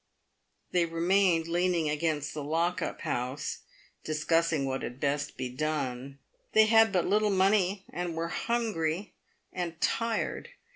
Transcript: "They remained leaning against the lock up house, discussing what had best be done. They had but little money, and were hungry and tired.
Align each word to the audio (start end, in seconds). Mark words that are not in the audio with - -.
"They 0.71 0.87
remained 0.87 1.47
leaning 1.47 1.87
against 1.87 2.33
the 2.33 2.43
lock 2.43 2.81
up 2.81 3.01
house, 3.01 3.59
discussing 4.03 4.65
what 4.65 4.81
had 4.81 4.99
best 4.99 5.37
be 5.37 5.47
done. 5.47 6.17
They 6.53 6.65
had 6.65 6.91
but 6.91 7.05
little 7.05 7.29
money, 7.29 7.85
and 7.93 8.15
were 8.15 8.29
hungry 8.29 9.13
and 9.53 9.79
tired. 9.79 10.49